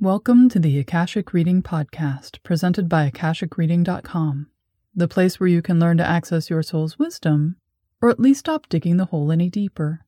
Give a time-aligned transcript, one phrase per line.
[0.00, 4.46] Welcome to the Akashic Reading Podcast, presented by AkashicReading.com,
[4.94, 7.56] the place where you can learn to access your soul's wisdom,
[8.00, 10.04] or at least stop digging the hole any deeper.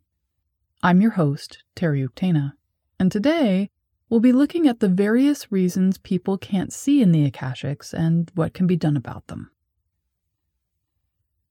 [0.81, 2.53] I'm your host, Teri Uktena,
[3.01, 3.69] and today
[4.09, 8.55] we'll be looking at the various reasons people can't see in the Akashics and what
[8.55, 9.51] can be done about them.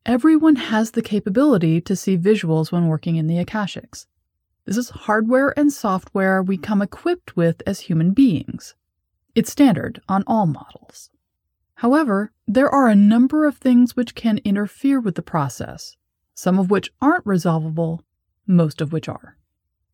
[0.05, 4.05] Everyone has the capability to see visuals when working in the Akashics.
[4.69, 8.75] This is hardware and software we come equipped with as human beings.
[9.33, 11.09] It's standard on all models.
[11.73, 15.97] However, there are a number of things which can interfere with the process,
[16.35, 18.03] some of which aren't resolvable,
[18.45, 19.39] most of which are.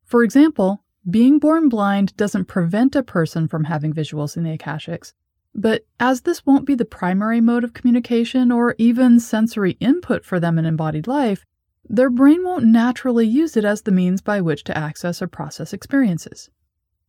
[0.04, 5.14] For example, being born blind doesn't prevent a person from having visuals in the Akashics,
[5.54, 10.38] but as this won't be the primary mode of communication or even sensory input for
[10.38, 11.46] them in embodied life,
[11.88, 15.74] their brain won't naturally use it as the means by which to access or process
[15.74, 16.50] experiences.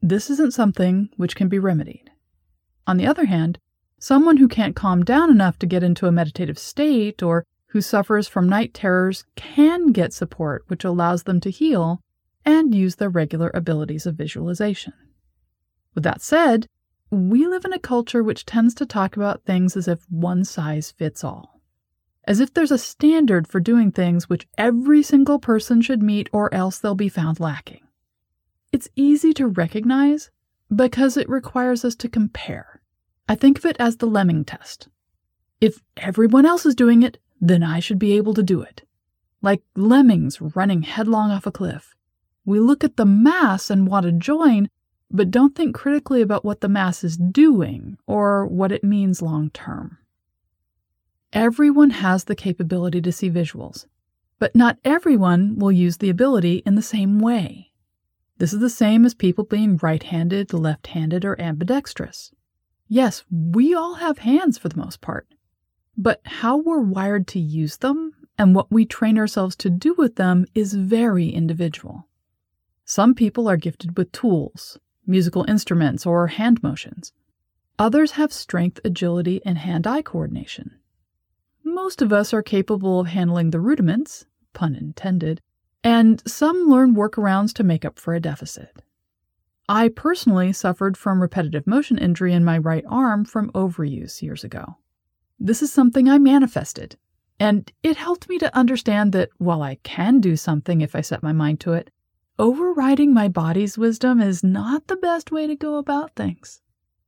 [0.02, 2.10] This isn't something which can be remedied.
[2.86, 3.58] On the other hand,
[3.98, 8.28] someone who can't calm down enough to get into a meditative state or who suffers
[8.28, 12.01] from night terrors can get support which allows them to heal
[12.45, 14.92] and use their regular abilities of visualization.
[15.95, 16.68] With that said,
[17.10, 20.92] we live in a culture which tends to talk about things as if one size
[20.92, 21.55] fits all
[22.27, 26.52] as if there's a standard for doing things which every single person should meet or
[26.52, 27.87] else they'll be found lacking.
[28.73, 30.30] It's easy to recognize
[30.74, 32.80] because it requires us to compare.
[33.29, 34.88] I think of it as the lemming test.
[35.60, 38.82] If everyone else is doing it, then I should be able to do it.
[39.43, 41.95] Like lemmings running headlong off a cliff.
[42.45, 44.69] We look at the mass and want to join,
[45.10, 49.51] but don't think critically about what the mass is doing or what it means long
[49.51, 49.99] term.
[51.37, 53.84] Everyone has the capability to see visuals,
[54.38, 57.73] but not everyone will use the ability in the same way.
[58.38, 62.32] This is the same as people being right handed, left handed, or ambidextrous.
[62.88, 65.28] Yes, we all have hands for the most part,
[65.94, 70.16] but how we're wired to use them and what we train ourselves to do with
[70.16, 72.08] them is very individual.
[72.86, 77.12] Some people are gifted with tools, musical instruments, or hand motions.
[77.78, 80.78] Others have strength, agility, and hand eye coordination.
[81.69, 85.41] Most of us are capable of handling the rudiments, pun intended,
[85.82, 88.84] and some learn workarounds to make up for a deficit.
[89.69, 94.77] I personally suffered from repetitive motion injury in my right arm from overuse years ago.
[95.41, 96.97] This is something I manifested,
[97.41, 101.21] and it helped me to understand that while I can do something if I set
[101.21, 101.91] my mind to it,
[102.38, 106.62] overriding my body's wisdom is not the best way to go about things.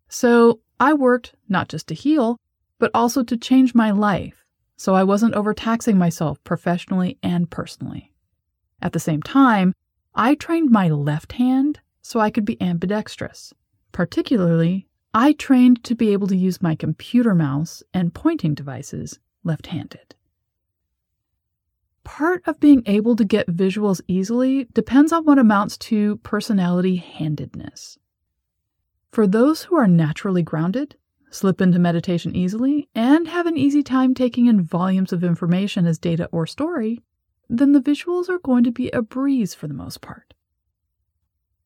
[0.09, 2.41] So I worked not just to heal,
[2.81, 4.45] but also to change my life
[4.79, 8.13] so I wasn't overtaxing myself professionally and personally.
[8.81, 9.75] At the same time,
[10.15, 13.53] I trained my left hand so I could be ambidextrous.
[13.91, 19.67] Particularly, I trained to be able to use my computer mouse and pointing devices left
[19.67, 20.15] handed.
[22.05, 27.99] Part of being able to get visuals easily depends on what amounts to personality handedness.
[29.11, 30.97] For those who are naturally grounded,
[31.31, 35.99] slip into meditation easily, and have an easy time taking in volumes of information as
[35.99, 37.03] data or story,
[37.49, 40.35] then the visuals are going to be a breeze for the most part.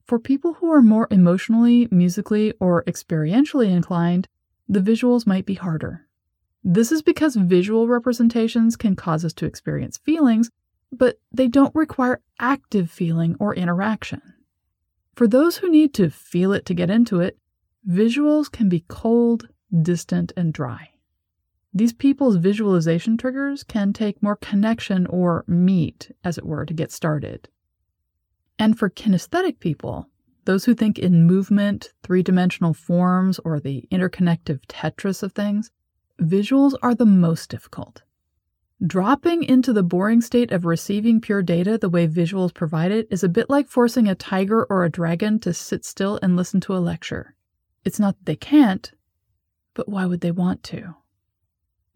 [0.04, 4.28] For people who are more emotionally, musically, or experientially inclined,
[4.68, 6.06] the visuals might be harder.
[6.64, 10.50] This is because visual representations can cause us to experience feelings,
[10.92, 14.20] but they don't require active feeling or interaction.
[15.14, 17.36] For those who need to feel it to get into it,
[17.88, 19.48] Visuals can be cold,
[19.82, 20.90] distant, and dry.
[21.74, 26.92] These people's visualization triggers can take more connection or meat, as it were, to get
[26.92, 27.48] started.
[28.58, 30.08] And for kinesthetic people,
[30.44, 35.70] those who think in movement, three dimensional forms, or the interconnective Tetris of things,
[36.20, 38.02] visuals are the most difficult.
[38.84, 43.24] Dropping into the boring state of receiving pure data the way visuals provide it is
[43.24, 46.76] a bit like forcing a tiger or a dragon to sit still and listen to
[46.76, 47.34] a lecture.
[47.84, 48.92] It's not that they can't,
[49.74, 50.94] but why would they want to?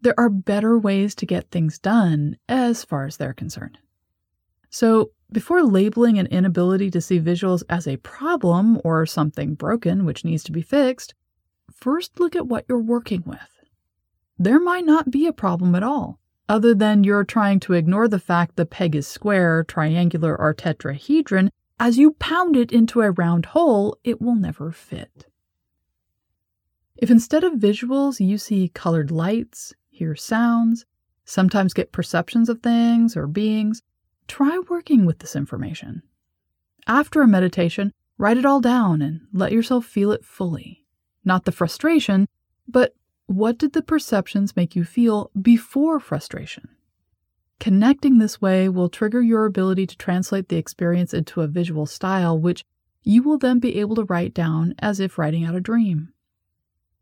[0.01, 3.77] There are better ways to get things done as far as they're concerned.
[4.69, 10.23] So, before labeling an inability to see visuals as a problem or something broken which
[10.23, 11.13] needs to be fixed,
[11.71, 13.61] first look at what you're working with.
[14.37, 18.19] There might not be a problem at all, other than you're trying to ignore the
[18.19, 21.49] fact the peg is square, triangular, or tetrahedron.
[21.79, 25.26] As you pound it into a round hole, it will never fit.
[26.97, 30.85] If instead of visuals you see colored lights, hear sounds,
[31.25, 33.81] sometimes get perceptions of things or beings,
[34.27, 36.01] try working with this information.
[36.87, 40.83] After a meditation, Write it all down and let yourself feel it fully.
[41.23, 42.27] Not the frustration,
[42.67, 42.95] but
[43.27, 46.69] what did the perceptions make you feel before frustration?
[47.59, 52.37] Connecting this way will trigger your ability to translate the experience into a visual style,
[52.37, 52.63] which
[53.03, 56.13] you will then be able to write down as if writing out a dream.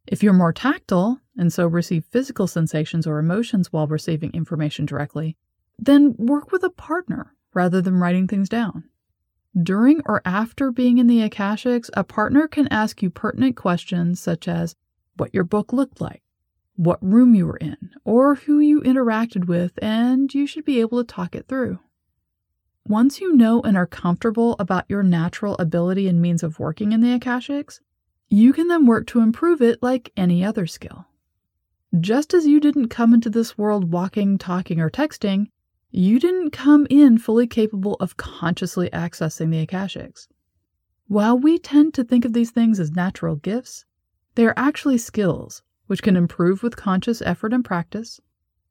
[0.08, 5.36] If you're more tactile and so receive physical sensations or emotions while receiving information directly,
[5.80, 8.84] then work with a partner rather than writing things down.
[9.62, 14.48] During or after being in the Akashics, a partner can ask you pertinent questions such
[14.48, 14.76] as
[15.16, 16.22] what your book looked like,
[16.76, 21.04] what room you were in, or who you interacted with, and you should be able
[21.04, 21.80] to talk it through.
[22.88, 27.00] Once you know and are comfortable about your natural ability and means of working in
[27.00, 27.80] the Akashics,
[28.30, 31.06] you can then work to improve it like any other skill.
[32.00, 35.48] Just as you didn't come into this world walking, talking, or texting,
[35.92, 40.28] you didn't come in fully capable of consciously accessing the Akashics.
[41.08, 43.86] While we tend to think of these things as natural gifts,
[44.36, 48.20] they are actually skills which can improve with conscious effort and practice,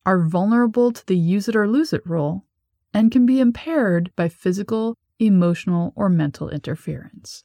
[0.05, 2.45] are vulnerable to the use it or lose it rule,
[2.93, 7.45] and can be impaired by physical, emotional, or mental interference.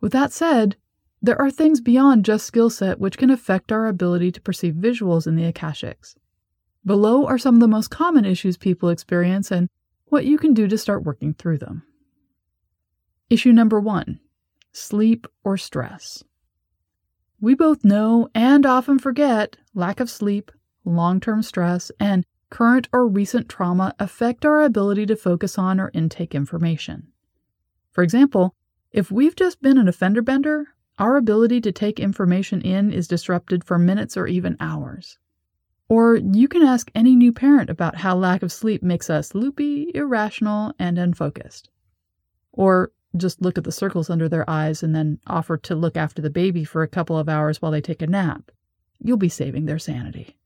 [0.00, 0.76] With that said,
[1.20, 5.26] there are things beyond just skill set which can affect our ability to perceive visuals
[5.26, 6.14] in the Akashics.
[6.84, 9.68] Below are some of the most common issues people experience and
[10.06, 11.82] what you can do to start working through them.
[13.28, 14.20] Issue number one
[14.72, 16.22] sleep or stress.
[17.40, 20.52] We both know and often forget lack of sleep,
[20.84, 25.90] long term stress, and current or recent trauma affect our ability to focus on or
[25.92, 27.08] intake information.
[27.90, 28.54] For example,
[28.92, 30.66] if we've just been an offender bender,
[30.98, 35.18] our ability to take information in is disrupted for minutes or even hours.
[35.88, 39.90] Or you can ask any new parent about how lack of sleep makes us loopy,
[39.94, 41.70] irrational, and unfocused.
[42.52, 46.20] Or just look at the circles under their eyes and then offer to look after
[46.20, 48.50] the baby for a couple of hours while they take a nap.
[48.98, 50.36] You'll be saving their sanity.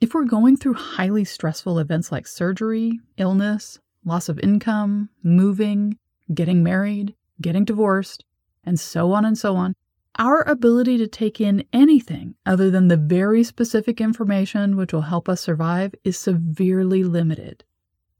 [0.00, 5.98] If we're going through highly stressful events like surgery, illness, loss of income, moving,
[6.32, 8.24] getting married, getting divorced,
[8.64, 9.74] and so on and so on,
[10.18, 15.28] our ability to take in anything other than the very specific information which will help
[15.28, 17.64] us survive is severely limited.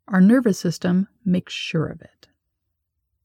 [0.08, 2.29] Our nervous system makes sure of it.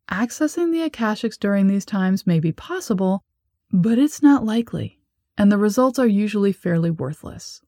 [0.10, 3.24] Accessing the Akashics during these times may be possible,
[3.72, 5.00] but it's not likely,
[5.38, 7.62] and the results are usually fairly worthless.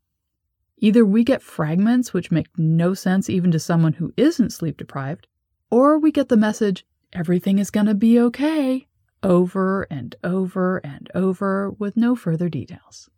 [0.78, 5.28] Either we get fragments which make no sense even to someone who isn't sleep deprived,
[5.70, 8.88] or we get the message, everything is going to be okay,
[9.22, 13.10] over and over and over with no further details.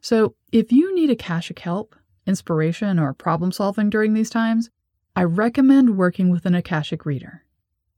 [0.00, 1.96] So, if you need a Akashic help,
[2.26, 4.70] inspiration, or problem solving during these times,
[5.16, 7.44] I recommend working with an Akashic reader.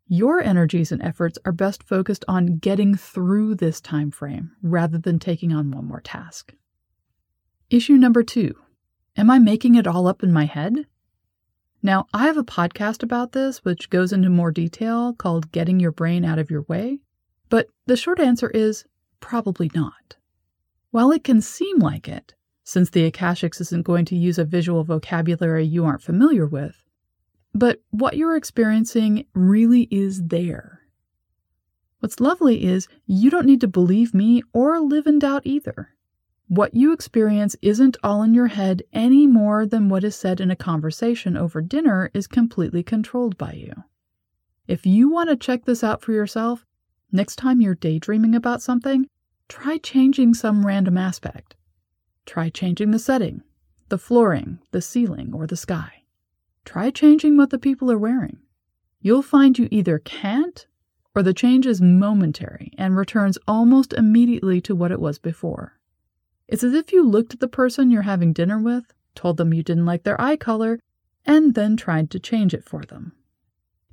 [0.06, 5.19] Your energies and efforts are best focused on getting through this time frame rather than
[5.19, 6.55] taking on one more task.
[7.69, 8.55] Issue number two
[9.17, 10.87] Am I making it all up in my head?
[11.83, 15.93] Now, I have a podcast about this which goes into more detail called Getting Your
[15.93, 16.99] Brain Out of Your Way,
[17.49, 18.85] but the short answer is
[19.21, 20.17] probably not.
[20.91, 22.35] While it can seem like it,
[22.65, 26.85] since the Akashics isn't going to use a visual vocabulary you aren't familiar with,
[27.55, 30.81] but what you're experiencing really is there.
[32.01, 35.94] What's lovely is you don't need to believe me or live in doubt either.
[36.48, 40.50] What you experience isn't all in your head any more than what is said in
[40.50, 43.84] a conversation over dinner is completely controlled by you.
[44.67, 46.64] If you want to check this out for yourself,
[47.12, 49.10] next time you're daydreaming about something,
[49.48, 51.55] try changing some random aspect.
[52.24, 53.43] Try changing the setting,
[53.90, 56.05] the flooring, the ceiling, or the sky.
[56.64, 58.38] Try changing what the people are wearing.
[59.02, 60.67] You'll find you either can't
[61.14, 65.78] or the change is momentary and returns almost immediately to what it was before.
[66.48, 69.62] It's as if you looked at the person you're having dinner with, told them you
[69.62, 70.81] didn't like their eye color,
[71.26, 73.12] and then tried to change it for them.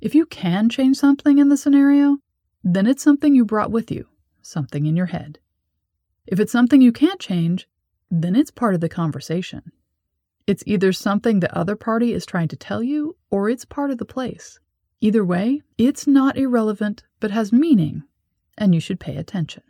[0.00, 2.18] If you can change something in the scenario,
[2.64, 4.08] then it's something you brought with you,
[4.40, 5.38] something in your head.
[6.26, 7.68] If it's something you can't change,
[8.10, 9.70] then it's part of the conversation.
[10.46, 13.98] It's either something the other party is trying to tell you, or it's part of
[13.98, 14.58] the place.
[15.00, 18.04] Either way, it's not irrelevant, but has meaning,
[18.56, 19.62] and you should pay attention.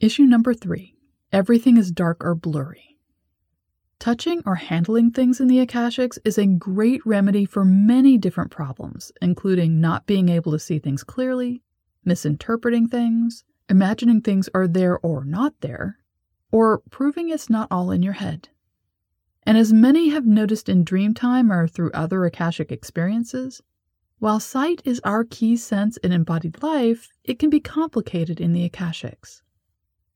[0.00, 0.94] Issue number three
[1.30, 2.96] everything is dark or blurry.
[3.98, 9.12] Touching or handling things in the Akashics is a great remedy for many different problems,
[9.20, 11.62] including not being able to see things clearly,
[12.02, 15.98] misinterpreting things, imagining things are there or not there,
[16.50, 18.48] or proving it's not all in your head.
[19.42, 23.60] And as many have noticed in Dreamtime or through other Akashic experiences,
[24.18, 28.66] While sight is our key sense in embodied life, it can be complicated in the
[28.66, 29.42] Akashics.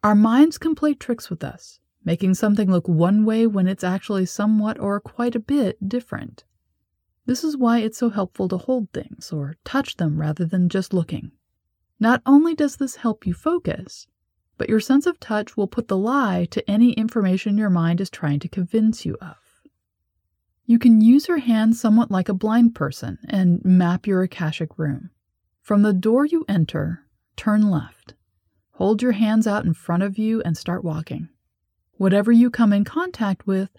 [0.04, 4.26] Our minds can play tricks with us, making something look one way when it's actually
[4.26, 6.44] somewhat or quite a bit different.
[7.24, 10.92] This is why it's so helpful to hold things or touch them rather than just
[10.92, 11.32] looking.
[11.98, 14.06] Not only does this help you focus,
[14.58, 18.10] but your sense of touch will put the lie to any information your mind is
[18.10, 19.38] trying to convince you of.
[20.66, 25.08] You can use your hand somewhat like a blind person and map your Akashic room.
[25.62, 27.06] From the door you enter,
[27.36, 28.12] turn left.
[28.74, 31.28] Hold your hands out in front of you and start walking.
[31.92, 33.70] Whatever you come in contact with,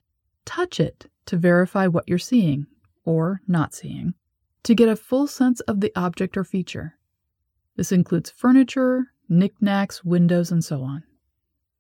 [0.45, 2.67] touch it to verify what you're seeing
[3.03, 4.13] or not seeing
[4.63, 6.97] to get a full sense of the object or feature.
[7.75, 11.03] This includes furniture, knickknacks, windows, and so on.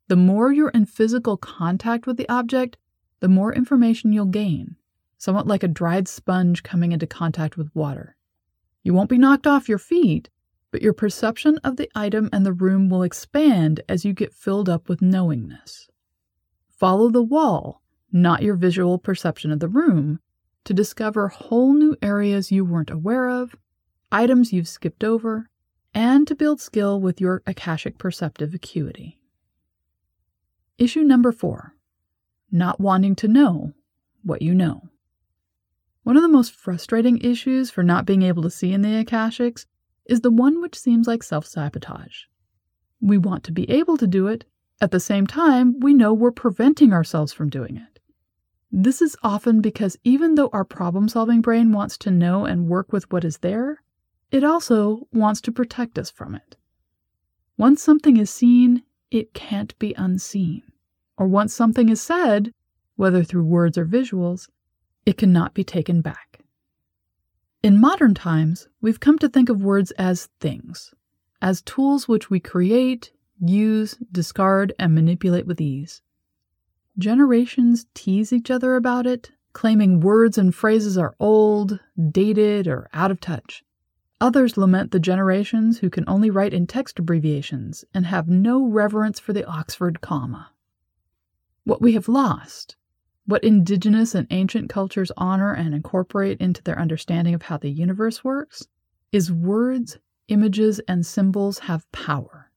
[0.09, 2.77] The more you're in physical contact with the object,
[3.21, 4.75] the more information you'll gain,
[5.17, 8.17] somewhat like a dried sponge coming into contact with water.
[8.83, 10.29] You won't be knocked off your feet,
[10.75, 14.67] but your perception of the item and the room will expand as you get filled
[14.67, 15.87] up with knowingness.
[16.69, 20.19] Follow the wall, not your visual perception of the room,
[20.65, 23.55] to discover whole new areas you weren't aware of,
[24.11, 25.49] items you've skipped over,
[25.93, 29.17] and to build skill with your Akashic perceptive acuity.
[30.77, 31.73] Issue number four
[32.51, 33.71] not wanting to know
[34.23, 34.89] what you know.
[36.03, 39.65] One of the most frustrating issues for not being able to see in the Akashics
[40.05, 42.23] is the one which seems like self sabotage.
[43.01, 44.45] We want to be able to do it,
[44.81, 47.99] at the same time, we know we're preventing ourselves from doing it.
[48.71, 52.91] This is often because even though our problem solving brain wants to know and work
[52.91, 53.81] with what is there,
[54.31, 56.57] it also wants to protect us from it.
[57.57, 60.61] Once something is seen, it can't be unseen.
[61.17, 62.51] Or once something is said,
[62.97, 64.49] whether through words or visuals,
[65.05, 66.24] it cannot be taken back.
[67.65, 70.93] In modern times, we've come to think of words as things,
[71.41, 73.11] as tools which we create,
[73.43, 76.03] use, discard, and manipulate with ease.
[76.99, 81.79] Generations tease each other about it, claiming words and phrases are old,
[82.11, 83.63] dated, or out of touch.
[84.21, 89.19] Others lament the generations who can only write in text abbreviations and have no reverence
[89.19, 90.51] for the Oxford comma.
[91.63, 92.75] What we have lost,
[93.25, 98.23] what indigenous and ancient cultures honor and incorporate into their understanding of how the universe
[98.23, 98.67] works,
[99.11, 102.51] is words, images, and symbols have power.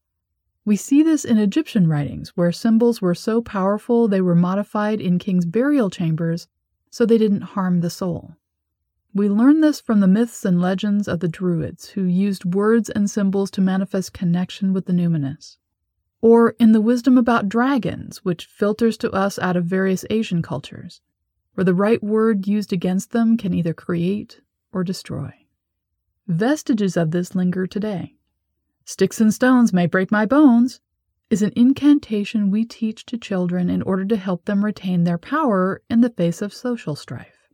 [0.64, 5.18] We see this in Egyptian writings, where symbols were so powerful they were modified in
[5.18, 6.48] kings' burial chambers
[6.90, 8.36] so they didn't harm the soul.
[9.14, 13.10] We learn this from the myths and legends of the Druids, who used words and
[13.10, 15.56] symbols to manifest connection with the numinous.
[16.20, 21.00] Or in the wisdom about dragons, which filters to us out of various Asian cultures,
[21.54, 24.40] where the right word used against them can either create
[24.72, 25.32] or destroy.
[26.26, 28.14] Vestiges of this linger today.
[28.84, 30.80] Sticks and stones may break my bones,
[31.30, 35.82] is an incantation we teach to children in order to help them retain their power
[35.90, 37.48] in the face of social strife.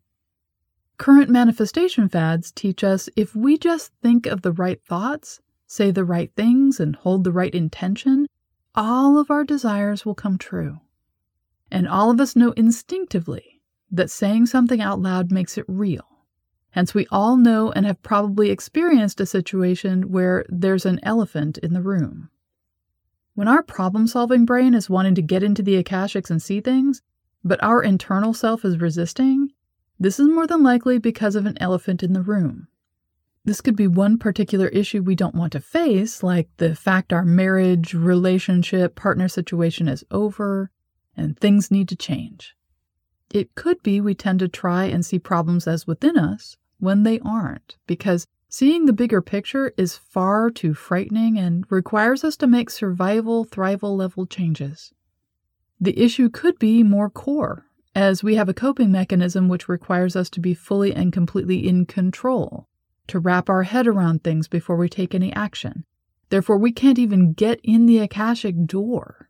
[0.97, 6.04] Current manifestation fads teach us if we just think of the right thoughts, say the
[6.04, 8.28] right things, and hold the right intention,
[8.75, 10.81] all of our desires will come true.
[11.71, 16.04] And all of us know instinctively that saying something out loud makes it real.
[16.71, 21.73] Hence, we all know and have probably experienced a situation where there's an elephant in
[21.73, 22.31] the room.
[23.35, 27.02] When our problem solving brain is wanting to get into the Akashics and see things,
[27.45, 29.52] but our internal self is resisting,
[30.00, 32.66] this is more than likely because of an elephant in the room.
[33.45, 37.25] This could be one particular issue we don't want to face, like the fact our
[37.25, 40.71] marriage, relationship, partner situation is over
[41.17, 42.57] and things need to change.
[43.33, 47.21] It could be we tend to try and see problems as within us when they
[47.21, 52.71] aren't, because seeing the bigger picture is far too frightening and requires us to make
[52.71, 54.93] survival thrival level changes.
[55.81, 60.31] The issue could be more core, as we have a coping mechanism which requires us
[60.31, 62.69] to be fully and completely in control,
[63.08, 65.84] to wrap our head around things before we take any action.
[66.30, 69.28] Therefore, we can't even get in the Akashic door.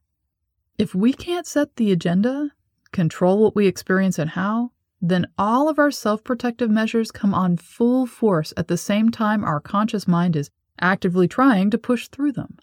[0.79, 2.51] If we can't set the agenda,
[2.93, 7.57] control what we experience and how, then all of our self protective measures come on
[7.57, 10.51] full force at the same time our conscious mind is
[10.81, 12.57] actively trying to push through them.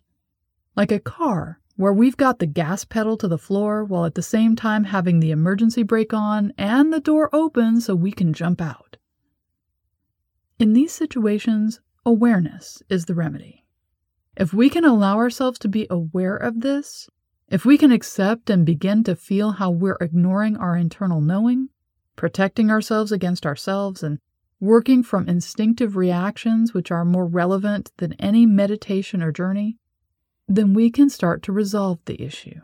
[0.75, 4.21] Like a car, where we've got the gas pedal to the floor while at the
[4.21, 8.61] same time having the emergency brake on and the door open so we can jump
[8.61, 8.90] out.
[10.61, 13.65] In these situations, awareness is the remedy.
[14.37, 17.09] If we can allow ourselves to be aware of this,
[17.47, 21.69] if we can accept and begin to feel how we're ignoring our internal knowing,
[22.15, 24.19] protecting ourselves against ourselves, and
[24.59, 29.79] working from instinctive reactions which are more relevant than any meditation or journey,
[30.47, 32.61] then we can start to resolve the issue.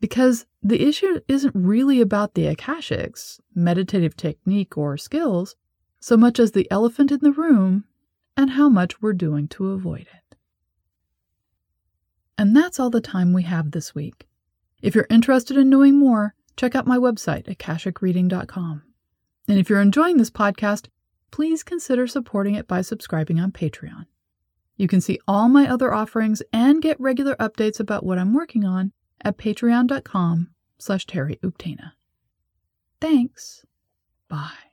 [0.00, 5.56] Because the issue isn't really about the Akashics, meditative technique, or skills,
[6.00, 7.84] so much as the elephant in the room
[8.36, 10.36] and how much we're doing to avoid it.
[12.38, 14.26] And that's all the time we have this week.
[14.82, 18.82] If you're interested in knowing more, check out my website, at akashicreading.com.
[19.48, 20.88] And if you're enjoying this podcast,
[21.30, 24.06] please consider supporting it by subscribing on Patreon.
[24.76, 28.64] You can see all my other offerings and get regular updates about what I'm working
[28.64, 31.06] on at patreon.com slash
[33.00, 33.64] Thanks.
[34.28, 34.65] Bye.